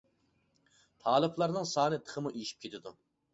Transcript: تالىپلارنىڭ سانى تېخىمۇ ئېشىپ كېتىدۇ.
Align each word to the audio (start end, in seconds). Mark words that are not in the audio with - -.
تالىپلارنىڭ 1.03 1.67
سانى 1.73 2.01
تېخىمۇ 2.09 2.33
ئېشىپ 2.33 2.67
كېتىدۇ. 2.67 2.97